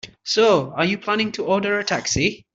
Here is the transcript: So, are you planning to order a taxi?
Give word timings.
So, 0.23 0.73
are 0.75 0.83
you 0.83 0.97
planning 0.97 1.31
to 1.33 1.45
order 1.45 1.77
a 1.77 1.83
taxi? 1.83 2.47